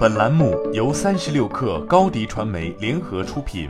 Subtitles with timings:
[0.00, 3.68] 本栏目由三十六氪高低传媒联合出品。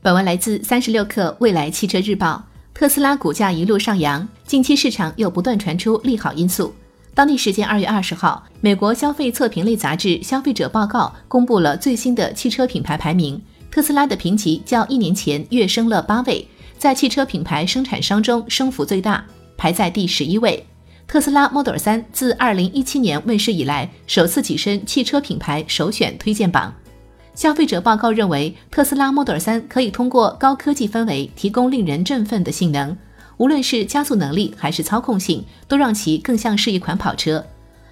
[0.00, 2.40] 本文来自三十六氪未来汽车日报。
[2.72, 6.72] 特斯拉股价一路上扬，近期市场又不断传出利好因素。
[7.14, 16.46] 当地时间二月二十号，美国消费测评类杂志《消费者报告》公布了最新的汽车品牌排名，特斯拉的评级较一年前跃升了八位，
[16.78, 20.64] 在汽车品牌生产商中升幅最大，排在第十一位。
[21.08, 26.74] 特斯拉 Model 3自2017年问世以来，首次跻身汽车品牌首选推荐榜。
[27.32, 32.96] 消费者报告认为，特斯拉 Model 3可以通过高科技氛围提供令人振奋的性能，
[33.36, 37.44] 无论是加速能力还是操控性，都让其更像是一款跑车。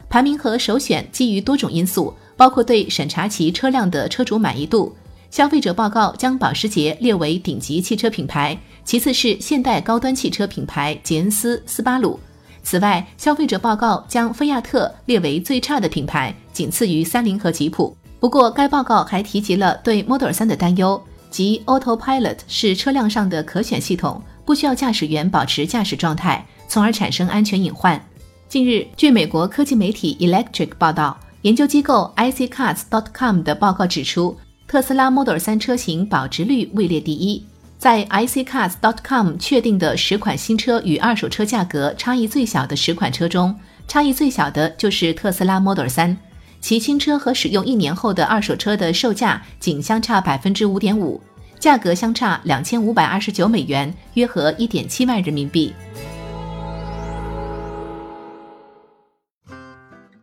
[0.08, 4.92] 排名和首选基于多种因素，包括对审查其车辆的车主满意度。
[5.30, 12.18] 消费者报告将保时捷列为顶级汽车品牌，其次是现代高端汽车品牌捷恩斯、斯巴鲁。
[12.64, 17.94] 此外，消费者报告将菲亚特列为最差的品牌，仅次于三菱和吉普。
[18.18, 28.02] 不过，该报告还提及了对 Model 3的担忧，即 Autopilot 是车辆上的可选系统，不需要驾驶员保持驾驶状态，从而产生安全隐患。
[28.48, 34.34] 近日，据美国科技媒体 Electric 报道，研究机构 iccars.com 的报告指出，
[34.66, 37.44] 特斯拉 Model 3车型保值率位列第一。
[37.84, 43.54] 在 iccars.com 确定的十款新车与二手车价格差异最小的十款车中，
[43.86, 46.16] 差异最小的就是特斯拉 Model 3，
[46.62, 51.22] 其新车和使用一年后的二手车的售价仅相差百分之五点五，
[51.58, 55.74] 价格相差两千五百二十九美元，约合一点七万人民币。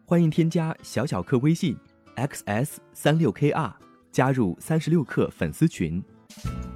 [0.03, 1.77] 欢迎添加小小客微信
[2.15, 3.71] xs 三六 kr，
[4.11, 6.03] 加入三十六氪粉丝群。